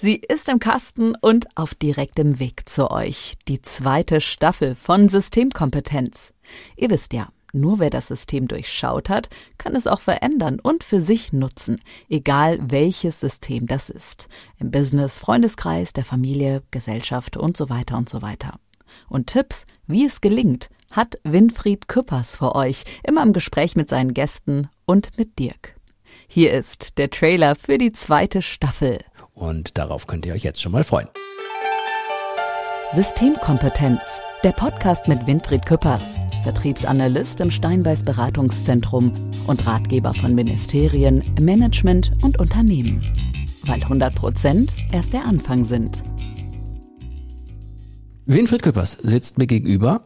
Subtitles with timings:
[0.00, 3.36] Sie ist im Kasten und auf direktem Weg zu euch.
[3.48, 6.34] Die zweite Staffel von Systemkompetenz.
[6.76, 11.00] Ihr wisst ja, nur wer das System durchschaut hat, kann es auch verändern und für
[11.00, 14.28] sich nutzen, egal welches System das ist.
[14.58, 18.60] Im Business, Freundeskreis, der Familie, Gesellschaft und so weiter und so weiter.
[19.08, 24.14] Und Tipps, wie es gelingt, hat Winfried Küppers für euch, immer im Gespräch mit seinen
[24.14, 25.74] Gästen und mit Dirk.
[26.28, 29.00] Hier ist der Trailer für die zweite Staffel.
[29.38, 31.08] Und darauf könnt ihr euch jetzt schon mal freuen.
[32.94, 34.00] Systemkompetenz,
[34.42, 39.12] der Podcast mit Winfried Küppers, Vertriebsanalyst im Steinbeiß Beratungszentrum
[39.46, 43.02] und Ratgeber von Ministerien, Management und Unternehmen.
[43.64, 46.02] Weil 100 Prozent erst der Anfang sind.
[48.24, 50.02] Winfried Küppers sitzt mir gegenüber.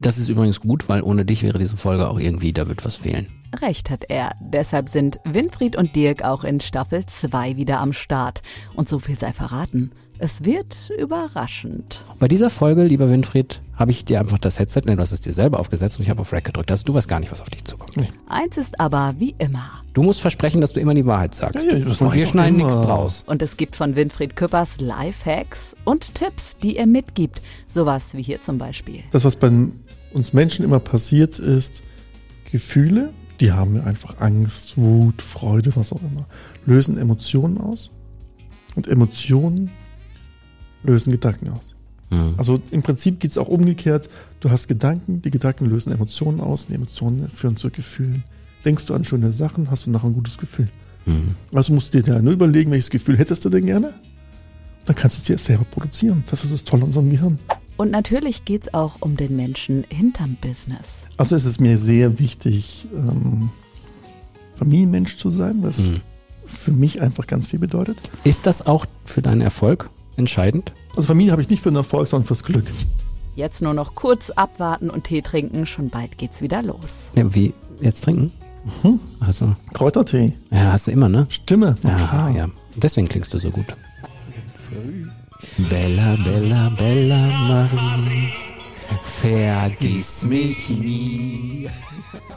[0.00, 2.96] Das ist übrigens gut, weil ohne dich wäre diese Folge auch irgendwie, da wird was
[2.96, 3.26] fehlen.
[3.60, 4.34] Recht hat er.
[4.40, 8.42] Deshalb sind Winfried und Dirk auch in Staffel 2 wieder am Start.
[8.74, 9.92] Und so viel sei verraten.
[10.22, 12.04] Es wird überraschend.
[12.18, 15.22] Bei dieser Folge, lieber Winfried, habe ich dir einfach das Headset, ne, du hast es
[15.22, 16.70] dir selber aufgesetzt und ich habe auf Rack gedrückt.
[16.70, 17.96] Also du weißt gar nicht, was auf dich zukommt.
[17.96, 18.06] Nee.
[18.28, 19.82] Eins ist aber wie immer.
[19.94, 21.64] Du musst versprechen, dass du immer die Wahrheit sagst.
[21.64, 23.24] Ja, ja, und wir schneiden nichts draus.
[23.26, 27.40] Und es gibt von Winfried Küppers Lifehacks und Tipps, die er mitgibt.
[27.66, 29.02] Sowas wie hier zum Beispiel.
[29.12, 29.50] Das, was bei
[30.12, 31.82] uns Menschen immer passiert, ist
[32.52, 36.26] Gefühle, die haben wir einfach Angst, Wut, Freude, was auch immer,
[36.66, 37.90] lösen Emotionen aus.
[38.76, 39.70] Und Emotionen
[40.82, 41.74] lösen Gedanken aus.
[42.10, 42.34] Mhm.
[42.36, 44.08] Also im Prinzip geht es auch umgekehrt.
[44.40, 48.24] Du hast Gedanken, die Gedanken lösen Emotionen aus, die Emotionen führen zu Gefühlen.
[48.64, 50.68] Denkst du an schöne Sachen, hast du nachher ein gutes Gefühl.
[51.06, 51.34] Mhm.
[51.54, 53.94] Also musst du dir da nur überlegen, welches Gefühl hättest du denn gerne?
[54.86, 56.24] Dann kannst du es dir selber produzieren.
[56.30, 57.38] Das ist das Tolle an unserem Gehirn.
[57.76, 60.86] Und natürlich geht es auch um den Menschen hinterm Business.
[61.16, 63.50] Also es ist mir sehr wichtig, ähm,
[64.56, 66.00] Familienmensch zu sein, was mhm.
[66.44, 67.98] für mich einfach ganz viel bedeutet.
[68.24, 69.88] Ist das auch für deinen Erfolg
[70.20, 70.72] entscheidend?
[70.90, 72.64] Also Familie habe ich nicht für den Erfolg, sondern fürs Glück.
[73.36, 77.08] Jetzt nur noch kurz abwarten und Tee trinken, schon bald geht's wieder los.
[77.14, 78.32] Ja, wie jetzt trinken?
[78.82, 79.00] Mhm.
[79.20, 79.54] Also.
[79.72, 80.34] Kräutertee.
[80.50, 81.26] Ja, hast du immer, ne?
[81.30, 81.76] Stimme.
[81.82, 82.48] Ja, ja.
[82.76, 83.76] Deswegen klingst du so gut.
[85.70, 88.28] Bella, Bella, Bella Marie,
[89.02, 91.68] vergiss mich nie.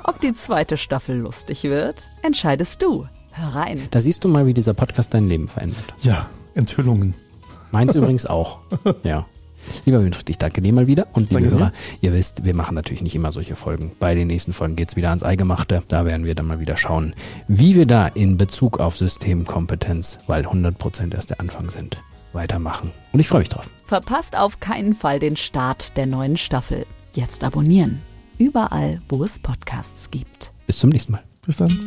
[0.03, 3.07] Ob die zweite Staffel lustig wird, entscheidest du.
[3.31, 3.87] Hör rein.
[3.91, 5.93] Da siehst du mal, wie dieser Podcast dein Leben verändert.
[6.01, 7.13] Ja, Enthüllungen.
[7.73, 8.59] Meins übrigens auch.
[9.03, 9.25] Ja.
[9.85, 11.07] Lieber Winfried, ich danke dir mal wieder.
[11.13, 13.93] Und liebe danke Hörer, ihr wisst, wir machen natürlich nicht immer solche Folgen.
[13.97, 15.83] Bei den nächsten Folgen geht's wieder ans Eingemachte.
[15.87, 17.15] Da werden wir dann mal wieder schauen,
[17.47, 21.97] wie wir da in Bezug auf Systemkompetenz, weil 100% erst der Anfang sind,
[22.33, 22.91] weitermachen.
[23.13, 23.69] Und ich freue mich drauf.
[23.85, 26.85] Verpasst auf keinen Fall den Start der neuen Staffel.
[27.13, 28.01] Jetzt abonnieren.
[28.37, 30.51] Überall, wo es Podcasts gibt.
[30.67, 31.23] Bis zum nächsten Mal.
[31.45, 31.79] Bis dann.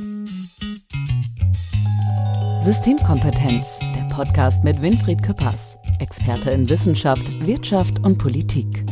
[2.63, 3.79] Systemkompetenz,
[4.16, 8.82] Podcast mit Winfried Küppers, Experte in Wissenschaft, Wirtschaft und Politik.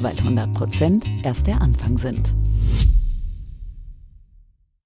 [0.00, 2.37] Weil 100 Prozent erst der Anfang sind.